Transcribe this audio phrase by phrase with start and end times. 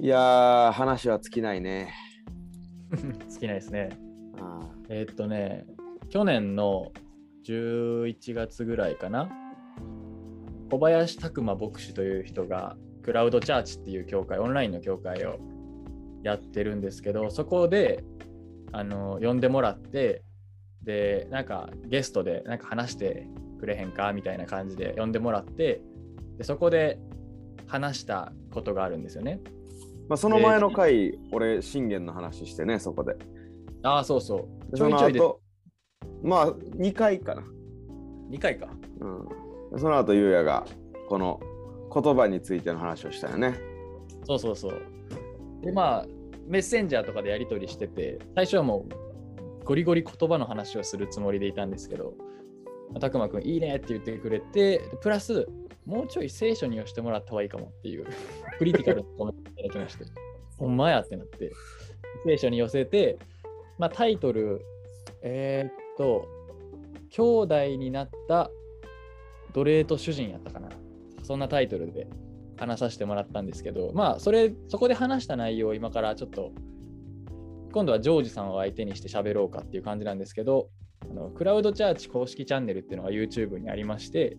[0.00, 1.92] いやー、話は尽きないね。
[3.34, 3.88] 好きないですね。
[4.40, 5.66] あえーっとね、
[6.08, 6.92] 去年の
[7.44, 9.28] 11月ぐらいかな、
[10.70, 15.40] 小林拓馬牧師という人が、クラウドチャーチっていう教会、オンラインの教会を
[16.22, 18.04] やってるんですけど、そこで
[18.70, 20.22] あの呼んでもらって、
[20.80, 23.26] で、なんかゲストでなんか話して
[23.58, 25.82] くれへんかみたいな感じで呼んでもらって、
[26.36, 27.00] でそこで
[27.66, 29.40] 話したことがあるんですよね。
[30.08, 33.16] まあ、その前の回、俺、信玄の話してね、そこで。
[33.82, 34.76] ああ、そうそう。
[34.76, 35.40] その後、
[36.22, 37.42] まあ、2回かな。
[38.30, 38.68] 2回か。
[39.00, 39.28] うん、
[39.70, 40.66] でその後、ゆうやが、
[41.08, 41.40] この
[41.92, 43.58] 言葉についての話をしたよね。
[44.24, 44.82] そうそうそう。
[45.62, 46.06] で、まあ、
[46.46, 48.86] メッセンジャーとかでやり取りしてて、最初はも
[49.60, 52.14] うゴリゴリ言葉の話をするつもりでいたんですけど、
[53.00, 55.46] たくまくんいいねって言ってくれて、プラス、
[55.88, 58.04] もうちょい聖書に寄してもらった方がいいかもっていう、
[58.58, 60.04] クリティカルなコメントいただきまして、
[60.58, 61.50] ほんまやってなって、
[62.26, 63.18] 聖書に寄せて、
[63.78, 64.60] まあ、タイトル、
[65.22, 66.28] えーっと、
[67.08, 68.50] 兄弟になった
[69.54, 70.68] 奴隷と主人やったかな。
[71.22, 72.06] そんなタイトルで
[72.58, 76.52] 話させてもらったんですけど、まあ、それ、そこで話した内容を今からちょっと、
[77.72, 80.68] 今度はジョージさんを相手にして喋ろうかっていう感じなんですけど、
[81.00, 84.36] あのクラウドチャーチ公式チャンネルっていうのが YouTube にありまして、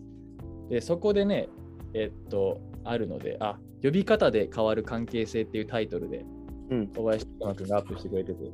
[0.70, 1.48] でそこでね、
[1.92, 6.24] えっと、あるので、あ、呼び方で変わる関係性っていうタイトルで
[6.70, 6.86] うん。
[6.88, 8.44] 小林拓君がアップしてくれてて、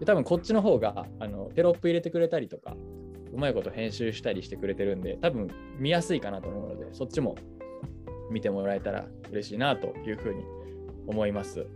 [0.00, 2.76] で多分こっちの方があのテロップ入れてくれたりとか、
[3.32, 7.36] うまいこと編集したりしてくれてるんで、多分見やすいかなと思うので、そっちも
[8.30, 10.44] 見てもらえたら嬉しいなというふうに
[11.06, 11.66] 思います。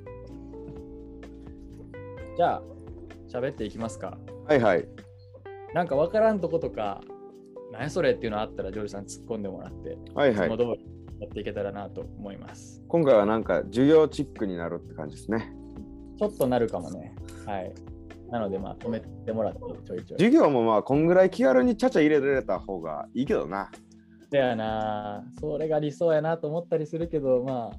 [2.37, 2.63] じゃあ、
[3.29, 4.17] 喋っていきますか。
[4.47, 4.89] はいはい。
[5.75, 7.03] なんかわからんとことか、
[7.73, 10.57] 何やそれっていうのあったら、ジョージさん突っ込んでもらって、はいはいいつも。
[10.57, 10.87] 通り
[11.21, 12.83] やっていけたらなと思います。
[12.89, 15.53] 今回はなんか授業チックになるって感じですね。
[16.19, 17.15] ちょっとなるかもね。
[17.47, 17.73] はい。
[18.31, 20.19] なので、まあ、止めてもらって、ちょいちょい。
[20.19, 23.71] 授業もまあ、こんぐらい気軽にちゃちゃ入れられた方がいいけどな。
[24.31, 25.25] だよな。
[25.41, 27.79] それが理想やなと思ったりするけど、まあ、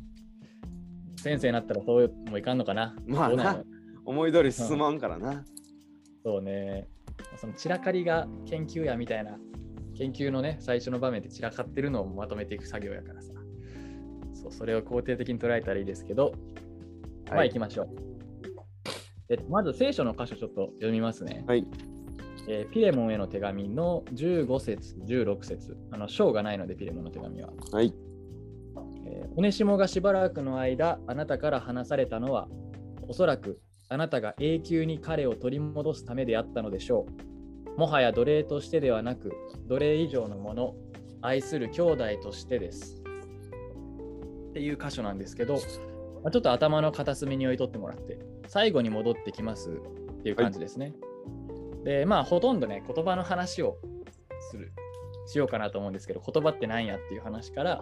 [1.17, 2.95] 先生になったらそうもいかんのかな。
[3.05, 3.63] まあな
[4.05, 5.43] 思い通り進まんからな。
[6.23, 6.87] そうね。
[7.37, 9.37] その散らかりが研究やみたいな、
[9.99, 13.33] 研究のね、最初の場面で散らかってるのをまとめていく作業やからさ。
[14.33, 16.31] そう、それを肯定的に捉えたらいいですけど、
[17.27, 17.89] まあはい行きましょう。
[19.29, 21.43] えっと、まず聖書の箇所ちょっと読みますね。
[21.45, 21.67] はい。
[22.47, 25.77] えーピレモンへの手紙の15節、16節。
[25.91, 27.51] あの章がないので、ピレモンの手紙は。
[27.73, 27.93] はい。
[29.05, 32.47] えーオネシモがしばらくの間、あなたから離されたのは、
[33.07, 33.59] おそらく
[33.89, 37.38] あなたが永久に彼を取り戻すためであったのでしょう。
[37.79, 39.31] もはや奴隷としてではなく、
[39.69, 40.75] 奴隷以上のもの、
[41.21, 43.01] 愛する兄弟としてです。
[44.49, 45.61] っていう箇所なんですけど、
[46.21, 50.93] まちょっと頭の片隅に置いとってもらって、最後に戻ってきますっていう感じですね。
[51.85, 53.77] で、まあ、ほとんどね、言葉の話を
[54.51, 54.73] する、
[55.25, 57.81] しようかなと思うんですけど、言葉って何やっていう話から、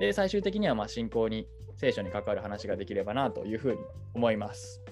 [0.00, 1.46] で、最終的にはま信仰に、
[1.76, 3.78] 聖書に関わる話ができればなというふうに
[4.14, 4.82] 思います。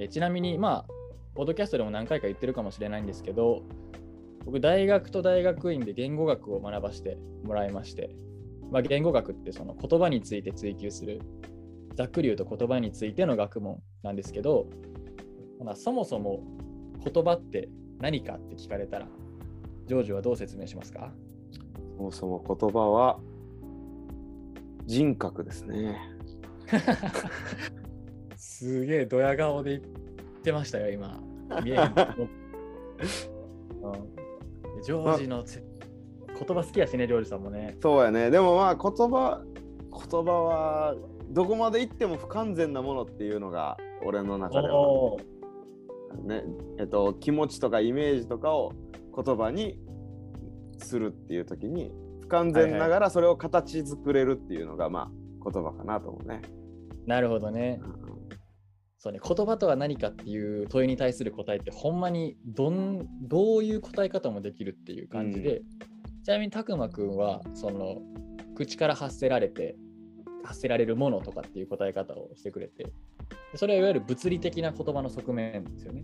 [0.00, 0.95] えちなみに、まあ、
[1.36, 3.62] ポッドキャストでも何回か言ってるかもしれないんですけど、
[4.44, 8.10] 僕、大学と大学院で言語学を学ばせてもらいまして、
[8.70, 11.20] まあ、言語学ってその言葉について追求する、
[11.94, 14.66] ざっくり言うと言葉についての学問なんですけど、
[15.62, 16.42] まあ、そもそも
[17.04, 17.68] 言葉って
[18.00, 19.08] 何かって聞かれたら、
[19.86, 21.12] ジョージはどう説明しますか？
[21.96, 23.18] そもそも言葉は
[24.86, 25.98] 人格ですね。
[28.36, 29.90] すげえドヤ顔で言
[30.46, 31.20] ってましたよ、今。
[31.64, 31.94] 見えへん
[34.82, 35.62] ジョージのせ
[36.28, 37.76] 言葉好きやしね、ジョージさんもね。
[37.80, 38.30] そうやね。
[38.30, 39.42] でもまあ言葉、
[39.90, 40.94] 言葉は
[41.30, 45.16] どこまで行っても不完全なものっていうのが俺の中では、
[46.22, 46.44] ね
[46.78, 48.72] えっと、気持ちとかイメージとかを
[49.16, 49.80] 言葉に
[50.78, 51.90] するっていう時に
[52.20, 55.10] 不完全ながらそれを形作れるっていうのがま
[55.44, 56.42] あ言葉かなと思うね。
[57.06, 57.80] なるほどね。
[58.98, 65.60] そうね、言葉とは何かっていう問いに対する答えってほんまにどんどういう答え方もできるっていう感じで、
[66.24, 67.98] ちなみにたくまくんはその
[68.54, 69.76] 口から発せられて
[70.44, 72.92] 発せられるものとかっていう答え方をしてくれてで
[73.56, 76.02] それはいわゆる物理的な言葉の側面ですよね。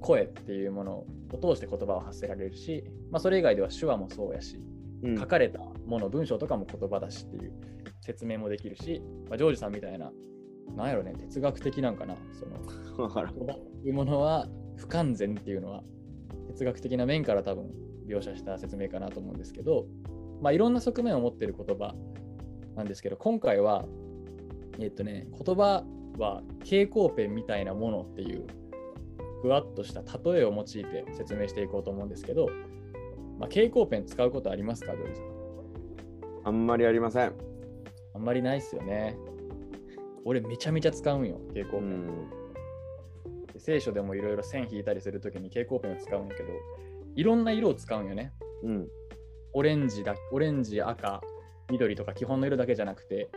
[0.00, 1.06] 声っていうものを
[1.40, 4.60] 通して言葉を発せられるし、まあ、それ以外では手話もそうやし
[5.02, 5.18] うん。
[5.18, 7.52] 書かれたもの文章とかも言葉だしっていう
[8.02, 10.10] 説明もできるし、まあ、ジョージさんみたいな
[10.74, 12.56] なんやろね哲学的なんかなその
[13.44, 15.82] というものは不完全っていうのは
[16.48, 17.70] 哲学的な面から多分
[18.08, 19.86] 描写した説明かなと思うんですけど、
[20.42, 21.94] まあ、いろんな側面を持っている言葉
[22.76, 23.86] なんですけど今回は
[24.78, 25.84] えっとね、言葉
[26.18, 28.46] は蛍光ペンみたいなものっていう
[29.42, 32.48] ふわっとした例えを用いて説明していこうと思うんですけど、
[33.38, 35.26] まあ、蛍光ペン使うことありますか、ジョージさん。
[36.44, 37.32] あんまりありません。
[38.14, 39.16] あんまりないっすよね。
[40.26, 41.90] 俺めちゃめちゃ使うんよ、蛍光ペン。
[41.92, 43.46] うん。
[43.46, 46.48] で聖書でもいろいろ線引いたりするときに蛍光ペンを使うんやけど、
[47.14, 48.32] いろんな色を使うんよね。
[48.64, 48.88] うん。
[49.52, 51.22] オレンジだ、オレンジ、赤、
[51.70, 53.30] 緑とか基本の色だけじゃなくて、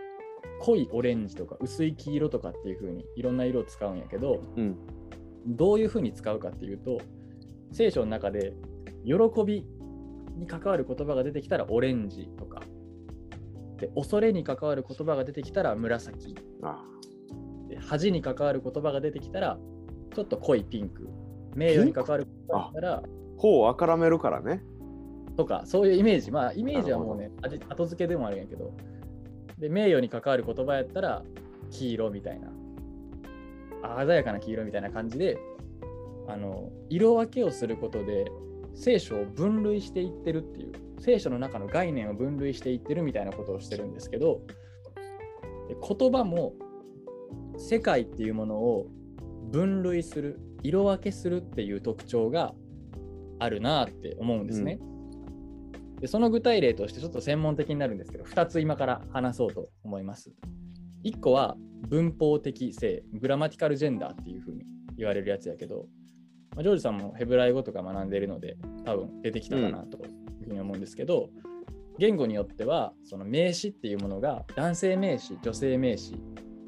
[0.61, 4.75] 濃いオレンジとか薄い黄色とかっていう風にいろんな色を使うんやけど、うん。
[5.45, 6.97] どういう風に使うかっていうと、
[7.71, 8.53] 聖書の中で
[9.05, 9.13] 喜
[9.45, 9.63] び
[10.35, 12.63] に関わる言葉が出てきたらオレンジとか、
[13.79, 16.83] で恐れに関わる言葉が出てきたら紫、あ
[17.69, 19.57] で恥に関わる言葉が出てきたら
[20.13, 21.09] ちょっと濃いピンク、
[21.55, 23.03] 名誉に関わる言葉だったら
[23.37, 24.61] 頬をあからめるからね。
[25.37, 28.73] とか、そういうイメージ、まあイメージはもうね、味後付けでもあるんやけど、
[29.57, 31.23] で、名誉に関わる言葉やったら
[31.71, 32.49] 黄色みたいな、
[34.05, 35.37] 鮮やかな黄色みたいな感じで、
[36.27, 38.31] あの色分けをすることで
[38.75, 44.41] 聖書を分類していってるっていう聖書の中の概念を分類していってるみたいなことをしてるんですけど
[45.67, 46.53] で言葉も
[47.57, 48.87] 世界っていうものを
[49.51, 52.53] 分類する色分けするっていう特徴が
[53.39, 54.79] あるなって思うんですね。
[56.01, 60.31] でその具体例としてちょっと専門的になるんですけど2つ今から話そうと思います。
[61.03, 61.55] 1個は
[61.87, 64.65] 文法的性グラマティカルジェンダーっていうふうに
[64.97, 65.87] 言われるやつやけど、
[66.55, 69.97] まあ、ジョージさんもヘブライ語とか学んでいるので多分出てきたかなと
[70.49, 71.29] ふうに思うんですけど、
[71.97, 76.15] 言語によってはその名詞っていうものが男性名詞女性名詞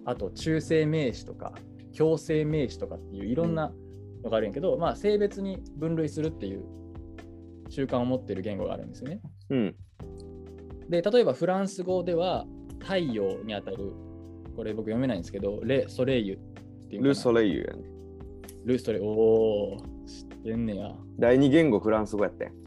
[0.05, 1.53] あと中性名詞とか
[1.93, 3.71] 強制名詞とかっていういろんな
[4.23, 6.63] のがあるんやけど、まあ性別に分類するっていう
[7.69, 9.21] 習慣を持っている言語があるんですよね。
[9.49, 9.75] うん。
[10.89, 12.45] で例えばフランス語では
[12.79, 13.93] 太陽にあたる
[14.57, 16.37] これ僕読めないんですけどレ・ソレイユっ
[16.89, 17.83] ていうル・ソレイユやね。
[18.65, 20.91] ル・ソレイユおー知ってんねや。
[21.17, 22.60] 第二言語フランス語やってん。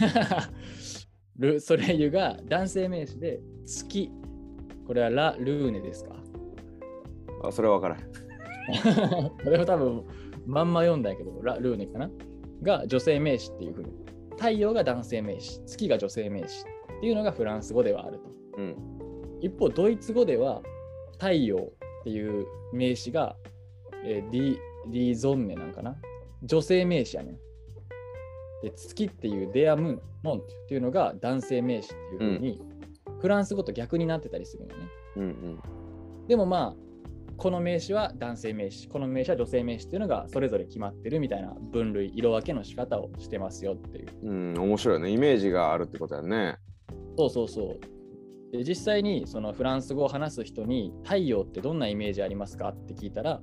[1.38, 4.10] ル・ソレイユが男性名詞で月
[4.86, 6.16] これはラ・ルーネですか？
[7.44, 9.30] あ、それは分からへん。
[9.44, 10.04] これは多分
[10.46, 12.10] まんま読んだけどラ・ルーネかな？
[12.62, 13.90] が女性名詞っていうふうに
[14.36, 16.64] 太陽が男性名詞月が女性名詞
[16.98, 18.24] っていうのがフランス語ではあると。
[18.58, 18.76] うん。
[19.40, 20.62] 一方、ドイツ語では
[21.12, 23.36] 太陽っていう名詞が、
[24.04, 24.56] えー、ディ
[24.90, 25.96] ディゾンネなんかな？
[26.42, 27.38] 女性名詞やねん。
[28.62, 32.60] で、月っていうデアムン、モンっていうのが男性名詞っていうふうに、
[33.20, 34.74] フランス語と逆になってたりするよね。
[35.16, 35.26] うんう
[36.24, 36.26] ん。
[36.26, 36.90] でもまあ、
[37.36, 44.08] この名詞は男性名詞、この名詞は女性名詞っていうのがそれぞれ決まってるみたいな分類、色分けの仕方をしてますよっていう。
[44.22, 45.10] うん、面白いね。
[45.10, 46.58] イメージがあるってことやね。
[47.16, 48.00] そうそうそう。
[48.52, 53.40] で実際にそのフランス語を話す人に太陽ってどんなイメージありますかって聞いたら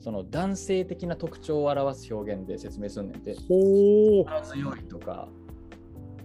[0.00, 3.34] その男性的な特徴を表す表現で説明すんねんて。
[3.34, 4.24] 強
[4.76, 5.28] いとか。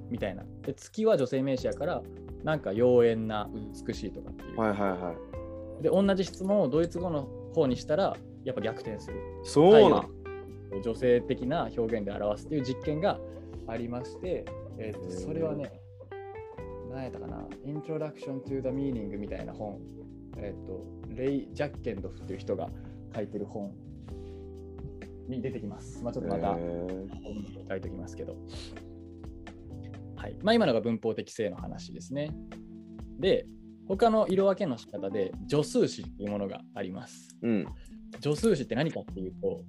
[0.10, 0.44] みたいな。
[0.64, 2.02] で月は女性名詞やから
[2.44, 3.50] なんか妖艶な
[3.86, 5.16] 美しいとかっていう、はいはいは
[5.80, 5.84] い。
[5.84, 9.18] で同じ質問をドイツ語の方にしたらやっぱ逆転する。
[9.44, 10.20] そうなん。
[10.84, 13.20] 女性的な表現で表すっていう実験が
[13.68, 14.46] ありまして、
[14.78, 15.72] えーとそれはね、
[16.92, 19.80] 何やったかな、Introduction to the Meaning みたいな本、
[20.38, 20.84] えっ、と、
[21.16, 22.70] レイ・ジャッケンドフっていう人が
[23.14, 23.74] 書いてる本
[25.28, 26.04] に出てきます。
[26.04, 26.58] まあちょっとまた
[27.70, 28.36] 書いておきますけど。
[30.16, 30.38] はい。
[30.42, 32.32] まあ今のが文法的性の話ですね。
[33.20, 33.46] で、
[33.88, 37.38] 他の色分けの仕方で助数詞っていうものがあります。
[37.42, 37.66] うん。
[38.22, 39.64] 助数詞って何かっていうと、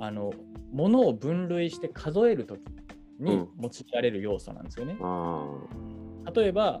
[0.00, 0.32] あの、
[0.72, 2.60] ものを分類して数えるとき
[3.20, 4.96] にうん用いられる要素なんですよね。
[5.00, 5.48] あ
[6.34, 6.80] 例えば、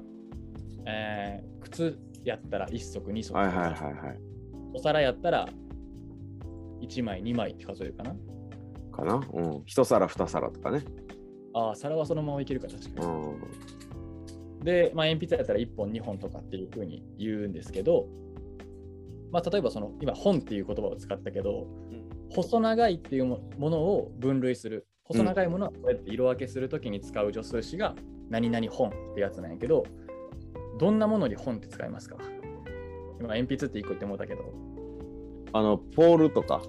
[0.86, 4.31] えー靴やったら1足2足はいはいはいはい。
[4.74, 5.48] お皿やったら
[6.80, 8.14] 1枚2枚って数えるかな。
[8.92, 9.62] かなうん。
[9.66, 10.82] 一皿二皿とかね。
[11.54, 13.20] ああ、皿はそのままいけるか確かう
[14.56, 14.60] に。
[14.60, 14.64] ん。
[14.64, 18.06] で、まあ、鉛筆やったら1本2本とかっていうふうに言うんですけど、
[19.30, 21.66] まあ、例えばその今本っていう言葉を使ったけど、
[22.30, 24.86] 細長いっていうもものを分類する。
[25.04, 27.94] 細長いものはこうやって色分けするときに使う助数詞が
[28.30, 29.84] 何々本ってやつなんやけど、
[30.78, 32.16] どんなものに本って使いますか？
[33.22, 34.52] 今鉛筆って1個言ってもうたけど、
[35.52, 36.60] あの、ポールとか、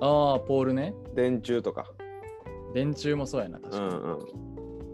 [0.00, 0.94] ああ、ポールね。
[1.14, 1.92] 電柱とか。
[2.74, 3.92] 電柱もそうやな、確うかに。
[3.92, 4.08] んう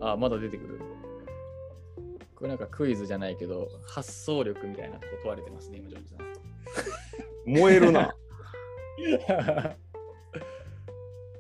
[0.01, 0.05] ん。
[0.05, 0.81] ああ、まだ出てくる。
[2.35, 6.19] これなんかクイズじゃないけど、発想力みたいなとこ問われてますね、今、ジョージさん。
[7.47, 8.15] 燃えるな。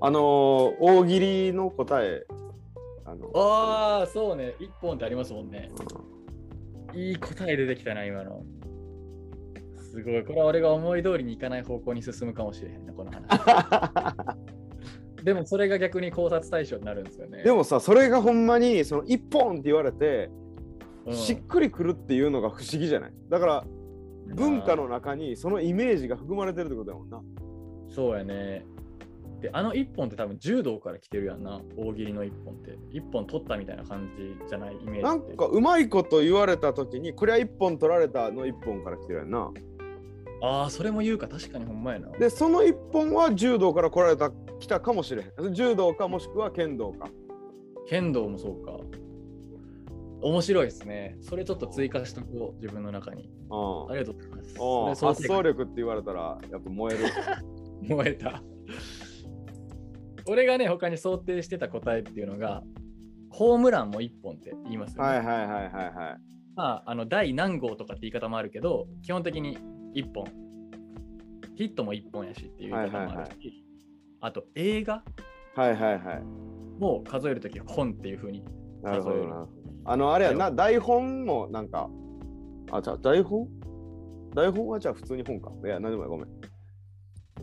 [0.00, 2.24] あのー、大喜利の答え。
[3.04, 4.54] あのああ、そうね。
[4.60, 5.70] 一本ってありますもんね。
[6.94, 8.44] いい答え出てきたな、今の。
[10.02, 10.24] すごい。
[10.24, 14.36] これは俺が思い通りにいかない方向に進むかもしれへんな、この話。
[15.24, 17.42] でもそれが逆に考察対象になるんですよね。
[17.42, 20.30] でもさそれがほんまにその一本って言われて、
[21.06, 23.12] うん、しっくりくるっていうのが不思議じゃない？
[23.28, 23.64] だから
[24.34, 27.20] 文化の中にそのイメージが含まれてるってことだもんな。
[27.88, 28.64] そうやね。
[29.40, 32.76] で、あの一本って多分柔道から来てるやんな、大喜利の一本って。
[32.90, 35.02] 一本取ったみたいな感じじゃないイメージ。
[35.02, 39.50] なんかうまいこと言われた時にこれは一本取られたの一本から来てるやんな。
[40.40, 42.10] ああ、それも言うか、確かにほんまやな。
[42.12, 44.30] でその一本は柔道から来られた
[44.60, 45.54] 来たかもしれへん。
[45.54, 47.08] 柔道かもしくは剣道か。
[47.88, 48.78] 剣道もそうか。
[50.20, 51.16] 面白いですね。
[51.20, 53.30] それちょっと追加しとこう、自分の中に。
[53.50, 55.04] うんありがとうございます。
[55.04, 57.04] 発想力って言われたらやっぱ燃える。
[57.82, 58.42] 燃えた。
[60.26, 62.62] 俺がね、他に想定してた答えっていうのが、
[63.30, 65.08] ホームランも1本って言いますよね。
[65.08, 66.16] はいはいはいはいはい。
[66.54, 69.56] まあ、あの第何号とかって言い方もあるけど、基本的に
[69.98, 70.24] 1本。
[71.56, 73.28] ヒットも1本やしっていう言い方もあるし、はいはいは
[74.20, 75.02] あと映画
[75.56, 76.22] はいはいはい。
[76.78, 78.44] も数えるとき本っていうふうに
[78.82, 79.28] なるほ数える。
[79.28, 79.48] どな。
[79.84, 81.90] あのあれやな台本もなんか
[82.70, 83.48] あじゃあ台本？
[84.34, 85.50] 台本はじゃあ普通に本か。
[85.64, 86.28] いや何でもないごめん。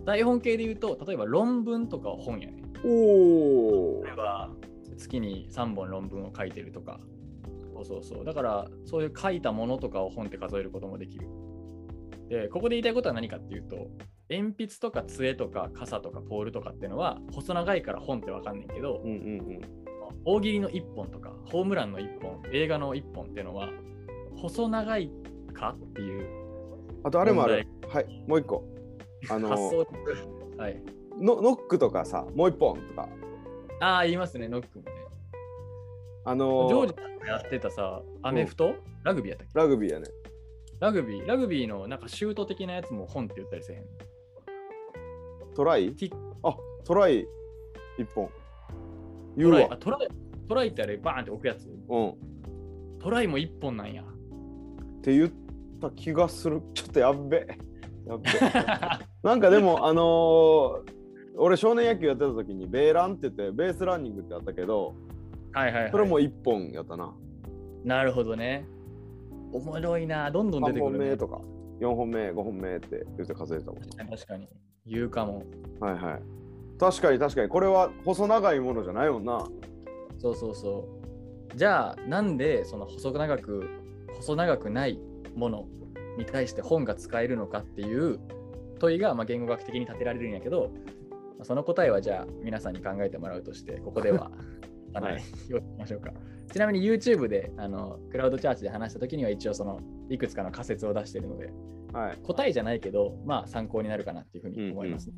[0.06, 2.64] 台本系で言うと、例えば論文とかは本やね。
[2.86, 4.52] おお例えば
[4.98, 7.00] 月に3本論文を書いてるとか。
[7.74, 8.26] そうそうそう。
[8.26, 11.28] だから、そういう書いたものとかを本って数えることもできる。
[12.30, 13.88] で、ここで言いたいことは何かっていうと、
[14.30, 19.20] 鉛筆とか杖とか傘とかポールとかっていうのは細長いから本ってわかんないけど、うんうんう
[19.54, 19.62] ん。
[20.24, 23.70] 大喜利の1本とかホームランの1本映画の1本っていうのは
[24.38, 25.12] 細長い
[25.54, 26.28] かっていう
[27.04, 27.68] あとあれもある。
[27.88, 28.66] はいもう一個。
[29.30, 29.88] あ発の想
[30.58, 30.82] はい
[31.20, 33.08] ノノックとかさもう一本とか。
[33.82, 34.92] ああ言いますねノックもね
[36.24, 39.60] あのジョージさんがやってたさアメフト、ラグビーやったっけ？
[39.60, 40.08] ラグビーやね。
[40.80, 43.86] ラグビーラグビーのなんかシュート的なやつも本って言ったりせえへん？
[45.56, 45.96] トライ？
[46.44, 47.28] あトライ
[47.98, 48.30] 一本。
[49.38, 50.08] 言トライうわあトライ
[50.48, 51.68] トライってあれバーンって置くやつ？
[51.68, 52.10] うん。
[52.10, 52.16] っ
[53.00, 54.04] トライも1本なんや
[55.02, 55.32] て言っ
[55.82, 56.62] た気がする。
[56.74, 57.48] ちょっとやっべ。
[58.08, 58.32] やっべ。
[59.24, 60.96] なんかでもあのー
[61.38, 64.96] 俺少年野球やってた時にベーランって言ってベースランニングってあったけど
[65.52, 67.14] はいはい、はい、それも一本やったな。
[67.84, 68.66] なるほどね
[69.56, 71.42] おもろいなどんどん出3てくる、ね、本目とか
[71.80, 73.82] 4本目5本目って言って数えてたもん。
[73.82, 74.50] 確かに
[74.86, 75.44] 言うかも
[75.80, 76.22] はいはい。
[76.78, 79.48] 確かに確かにこれは細長いものじゃないもんな。
[80.18, 80.88] そうそうそ
[81.54, 81.58] う。
[81.58, 83.70] じゃあ、なんでその細長く、
[84.16, 85.00] 細長くない
[85.36, 85.68] もの
[86.18, 88.20] に対して本が使えるのかっていう
[88.80, 90.72] 問いがまあ言語学的に立てられるんやけど、
[91.38, 94.32] まあその答えはじゃあ皆さんに考えてもらうとして、ここでは、
[95.02, 96.12] はい用意しましょうか。
[96.52, 101.52] ちなみに YouTube であのクラウドチャーチで話したときには一応そのいくつかの仮説を出しているので、
[101.94, 102.18] はい。
[102.24, 105.12] 答えじゃないけど、まあ参考になるかなっていうふうに思います。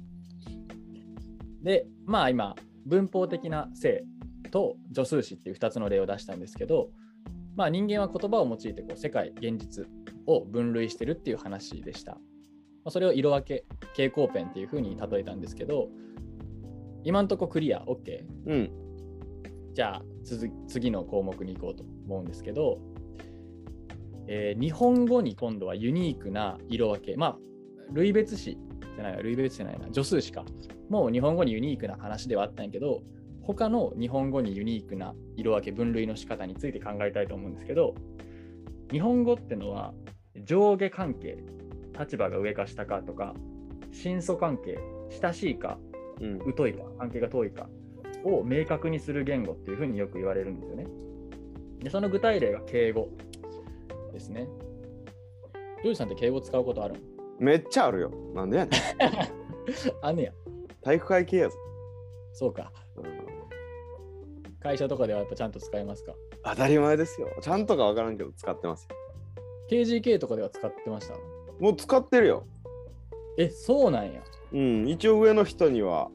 [1.64, 2.56] で、まあ今、
[2.86, 4.04] 文法的な性
[4.52, 6.90] と助数詞っていう2つの例を出したんですけど、
[7.56, 9.88] まあ人間は言葉を用いてこう世界、現実
[10.28, 12.14] を分類してるっていう話でした。
[12.14, 12.20] ま
[12.86, 15.90] あ、それを色分け、蛍光ペンっていうふうに例えたんですけど、
[17.04, 18.24] 今んとこクリア、OK。
[18.46, 18.72] うん。
[19.78, 22.80] じゃあ続次の項目に行こうと思うんですけど、
[24.28, 27.38] えー日本語に今度はユニークな色分け、まあ、
[27.94, 28.58] 類別詞
[28.96, 30.44] じゃないわ、類別詞じゃないな、助数詞か。
[30.90, 33.04] もう日本語にユニークな話ではあったんやけど、
[33.44, 37.94] 他の日本語にユニークな色分け、分類の仕方について考えたいと思うんですけど、
[38.92, 39.94] 日本語ってのは
[40.44, 41.38] 上下関係、
[42.00, 43.36] 立場が上か下かとか、
[43.92, 44.80] 親相関係、
[45.22, 45.78] 親しいか
[46.20, 46.40] うん。
[46.58, 47.70] 疎いか、関係が遠いか
[48.24, 50.88] を明確にする言語っていうふうによく言われるんですよね。
[51.80, 53.10] で、その具体例が敬語
[54.14, 54.48] ですね。
[55.84, 57.00] ジョージさんって敬語使うことあるの？
[57.40, 58.12] めっちゃあるよ。
[58.34, 58.80] なんでやねん。
[60.02, 60.34] あんねや。
[60.82, 61.58] 体育会系やぞ。
[62.34, 62.72] そうか。
[62.96, 63.18] うん
[64.60, 66.14] 会社とかではやっぱちゃんと使えますか？
[66.44, 67.30] 当たり前ですよ。
[67.42, 68.96] ちゃんとかわからんけど使ってますよ。
[69.70, 71.16] ?KGK とかでは使ってました
[71.60, 72.44] もう使ってるよ。
[73.38, 74.22] え、そうなんや。
[74.54, 74.88] うん。
[74.90, 76.10] 一応上の人には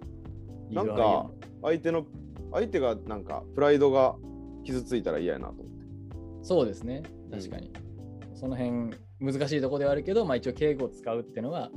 [0.71, 1.31] 意外なんか
[1.63, 2.05] 相手の
[2.53, 4.17] 相手がなんかプライドが
[4.65, 5.73] 傷ついたら嫌やなと思って。
[6.43, 7.03] そうですね。
[7.31, 7.73] 確かに。
[8.35, 11.71] その辺難しいところではあるけど、まあ一応敬語を使うっていうのは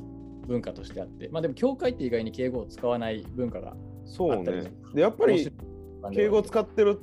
[0.47, 3.75] 文化としてあって、まあでも教会って意外に敬語を使わない文化が
[4.05, 4.71] そうね。
[4.93, 5.51] でやっぱり敬
[6.15, 6.99] 敬語使ってる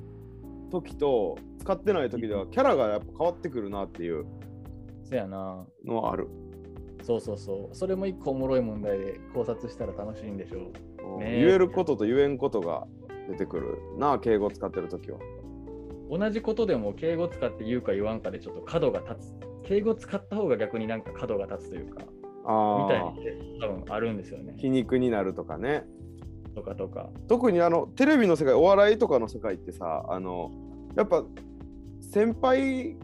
[0.71, 4.27] 時と使ってない時ではキャラがやっぱ変わってくるなっていう
[5.05, 5.67] そやな。
[5.85, 6.29] のはある。
[7.03, 7.75] そうそうそう。
[7.75, 10.61] それも一個おもろい問題で考察したら楽しいんでしょう。
[11.15, 12.87] うんね言えることと言えんことが
[13.29, 15.19] 出てくるな敬語使ってる時は。
[16.11, 19.35] 同じことでも敬語使って言うか言わんかでちょっと角が立つ。
[19.65, 22.03] 敬語使った方が逆になんか角が立つというか、
[22.45, 24.55] ああみたいに多分あるんですよね。
[24.59, 25.85] 皮肉になるとかね
[26.55, 27.11] とかとか。
[27.29, 30.51] 特にあのテレビの世界お笑いとかの世界ってさあの
[30.97, 31.25] やっぱ
[32.01, 32.97] 先輩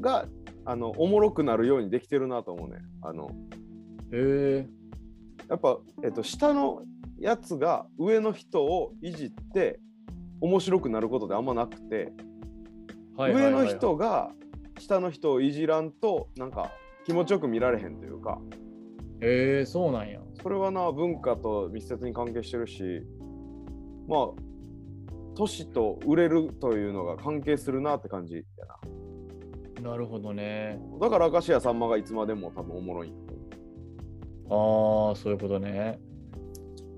[0.00, 0.26] が
[0.66, 3.30] あのおもろくなるようにできてるなと思うねあの
[4.12, 4.66] へえ。
[5.48, 6.82] やっぱ、えっと、下の
[7.18, 9.78] やつが上の人をいじって
[10.40, 12.12] 面白くなることであんまなくて、
[13.16, 14.30] 上の人が
[14.78, 16.70] 下の人をいじらんとなんか
[17.04, 18.38] 気持ちよく見られへんというか
[19.20, 20.20] へえ、そうなんや。
[20.42, 23.02] それはな文化と密接に関係してるし
[24.08, 24.28] まあ
[25.34, 28.76] 年と売れるというのが関係するなって感じやな
[29.84, 30.80] なるほどね。
[30.98, 33.12] だから明石家さんまがいつまでも多分おもろい
[34.48, 36.00] ああ、そういうことね。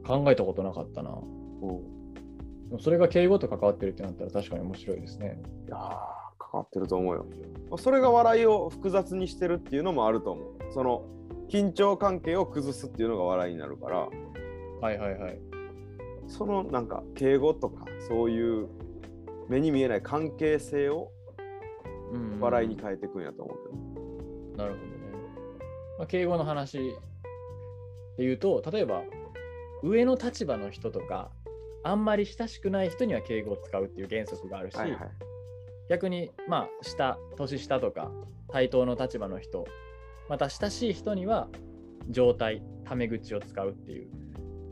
[0.07, 1.11] 考えたことなかったな。
[1.11, 1.17] う
[2.69, 5.43] でもそれが敬語と関わってるってなったら確かに面白いですね。
[5.67, 7.27] いやー関わってると思うよ。
[7.77, 10.47] それが笑いを複雑にしてるっていうのもあると思う。
[10.73, 11.05] その
[11.49, 13.99] 緊張関係を崩すっていうのが笑いになるから、
[14.81, 15.41] はいはいはい。
[16.29, 18.69] そのなんか敬語とかそういう
[19.49, 21.11] 目に見えない関係性を
[22.41, 23.59] 笑いに変えていくんやと思う
[24.57, 24.65] けど。
[24.65, 24.97] なるほどね。
[25.99, 26.95] まあ、敬語の話で
[28.19, 29.03] 言うと、例えば
[29.83, 31.31] 上の立場の人とか、
[31.83, 35.01] あんまり親しくない人には敬語を使うっていう原則があるし、はいはい。
[35.89, 38.11] 逆にまあ下、年下とか
[38.49, 39.67] 対等の立場の人、
[40.29, 41.49] また親しい人には
[42.11, 44.09] 状態、タメ口を使うっていう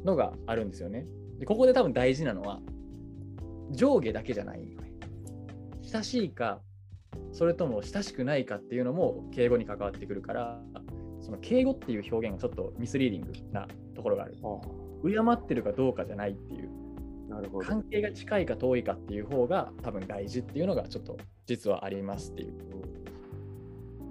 [0.05, 1.07] のがあるんですよね。
[1.39, 2.61] でここで多分大事なのは
[3.71, 4.61] 上下だけじゃない。
[5.83, 6.61] 親しいか、
[7.35, 10.63] それとも親しくないかっていうのも敬語に関わってくるから、
[11.21, 14.37] その敬語っていう表現がちょっとミスリーディングなところがある。
[14.43, 14.61] あ
[15.03, 16.71] 敬ってるかどうかじゃないっていう、
[17.33, 17.67] あなるほど。
[17.67, 22.53] 関係が近いか遠いかっていう方が多分大事っていうのがちょっと実はありますっていう。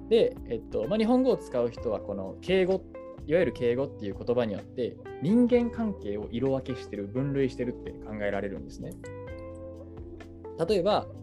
[0.09, 2.83] で、えっとまあ、日本語を使う人はこの敬語、
[3.25, 8.91] いわゆる敬語っていう言葉によって人間関係を色分けしてる、分類してるって考えられるんですね。
[10.67, 11.22] 例えば、あ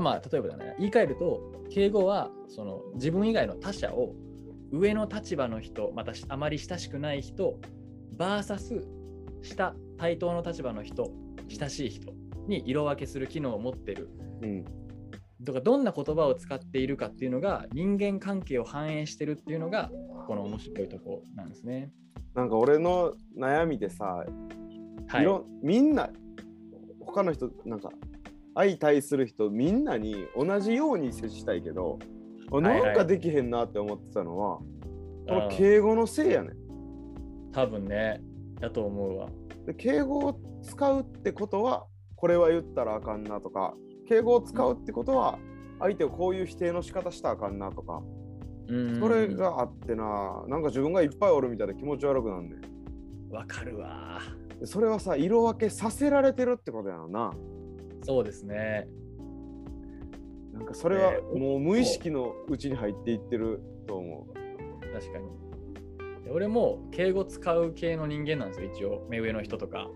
[0.00, 4.14] まあ、例えばだね、言い換えると、敬語はその自分以外の他者を
[4.70, 7.58] 上の立場の人、またあまり親しくない人、
[8.16, 8.82] VS
[9.42, 11.10] 下、対等の立場の人、
[11.48, 12.12] 親しい人
[12.46, 14.08] に色分けする機能を持ってる
[14.42, 14.64] うん。
[15.44, 19.90] とかどんな言葉を使っているかっていうのが人間関係を反映してるっていうのが
[20.26, 21.92] この面白いとこなんですね。
[22.34, 24.24] なんか俺の悩みでさ、
[25.08, 25.24] はいい。
[25.24, 26.10] ろみんな
[27.00, 27.90] 他の人なんか
[28.58, 32.00] 相対する人みんなに同じように接したいけど、
[32.50, 34.66] なんかできへんなって思ってたのは、こ
[35.28, 36.56] のうん敬語のせいやねん。
[37.52, 38.20] 多分ね、
[38.60, 39.28] だと思うわ。
[39.64, 43.74] で敬語を使うってことはこれは言ったらあかんなとか
[44.08, 45.38] 敬語を使うってことは
[45.78, 48.02] 相手をこういう否定の仕方したらあかんなとか
[48.68, 54.20] うんそれがあってななんか自分がいっぱいおるみたいで気持ち悪くなんねんわかるわ。
[54.58, 57.32] でそれはさ色分けさせられてるってことやろな
[58.08, 58.88] そうですね。
[60.54, 64.26] なんかそれはねもう無意識のうちに入っていってると思
[64.94, 66.24] 確かに。
[66.24, 69.06] で俺も敬語使う系の人間なんですよ、一応。
[69.10, 69.90] 目上の人とか。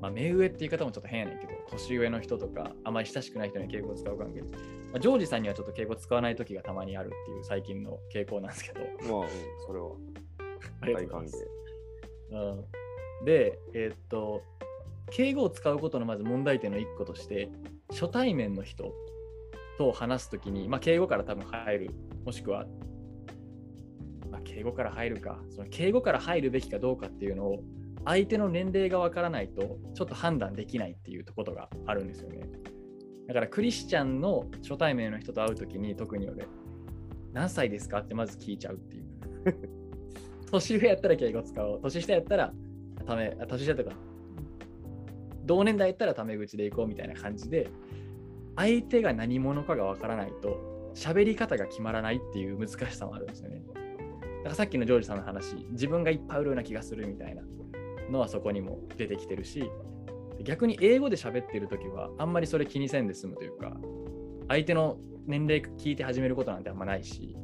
[0.00, 4.42] まあ、目上って言い方もちょっと変やねんけど、年上の人とか、あまり親しくない人に敬語を使う関係で。
[4.42, 4.52] ま
[4.96, 8.82] あ、ジョージさんにはちょっと敬語使わない時がたまにあるっていう最近の傾向なんですけど。
[8.82, 9.28] うまあ、うん、
[9.66, 9.90] それは
[10.82, 11.30] ありがと大歓迎。
[12.30, 14.42] うん、で、えーっと、
[15.10, 17.50] 敬語を使うことのまず問題点の一個として、
[17.90, 18.92] 初対面の人
[19.78, 21.90] と話すときに、まあ、敬語から多分入る、
[22.24, 22.66] もしくは、
[24.30, 27.62] まあ、敬語から入るか、その敬語から入るべきかどうかっていうのを、
[28.04, 32.40] 相手の年齢がわからないと、ちょっと判断できないっていうことがあるんですよね。
[33.26, 36.46] だから、クリスチャンの初対面の人と会うときに、特に俺、
[37.32, 39.04] 何歳ですかってまず聞いちゃうっていう。
[40.50, 41.80] 年上やったら敬語使おう。
[41.82, 42.54] 年下やったら、
[43.04, 43.92] ため、年下とか、
[45.48, 47.70] 同年代やったらタメ口でいこうみたいな感じで、
[48.54, 53.62] 相手が何者かがわからないと、喋り方が決まらないっていう難しさもあるんですよね。
[53.68, 57.42] だからさっきのジョージさんの話、自分がいっぱい売るような気がするみたいな
[58.10, 59.70] のはそこにも出てきてるし、
[60.44, 63.74] 逆に英語で喋ってるときは、あんまりそれ気にせんで済むというか、
[64.48, 67.36] 相手の年齢聞いて始めることなんてあんまないし、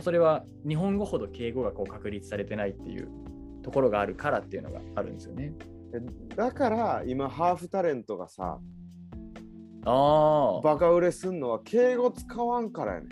[0.00, 3.08] それは日本語ほど敬語がこう確立されてないっていう
[3.62, 5.52] ところがあるからっていうのがあるんですよね。
[5.90, 6.00] で
[6.36, 8.58] だから今ハーフタレントがさ
[9.84, 13.08] ああ、バカ売れすんのは敬語使わんからやねん。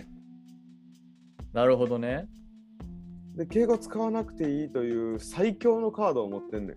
[1.52, 2.28] なるほどね。
[3.36, 6.76] で敬語使わなくていいという最強のカードを持ってんねん。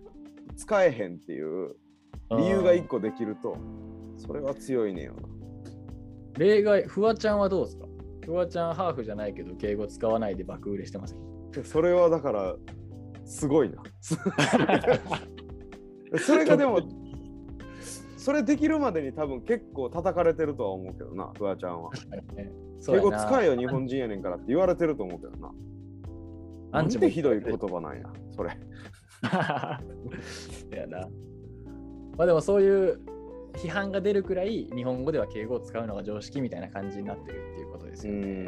[0.56, 1.76] 使えへんっていう
[2.38, 3.56] 理由が一個できると。
[4.16, 5.28] それは強いねんよな。
[6.38, 7.86] 例外、フワちゃんはどうですか？
[8.24, 11.16] フワちゃんハーフじゃないけど敬語使わないで爆売れしてます。
[11.64, 12.54] それはだから
[13.24, 13.82] すごいな
[16.18, 16.80] それがでも
[18.16, 21.90] それできるまでに多分結構叩かれてるとは思うけどなフワちゃんは。
[22.88, 25.52] 英語使えよ日本人やねんからって言われてると思うけどな。
[26.72, 28.04] なんでひどい言葉なんや
[28.36, 28.50] それ。
[30.76, 31.08] やな。
[32.16, 33.00] まあでもそういう
[33.54, 38.46] 批判が出るくらい日本語では敬語を使うのが常識みたいな感じになってるっていうことですよね。